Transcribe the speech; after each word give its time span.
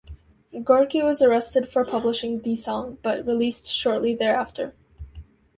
Gorky 0.63 1.03
was 1.03 1.21
arrested 1.21 1.69
for 1.69 1.85
publishing 1.85 2.41
"The 2.41 2.55
Song", 2.55 2.97
but 3.03 3.23
released 3.23 3.67
shortly 3.67 4.15
thereafter. 4.15 4.73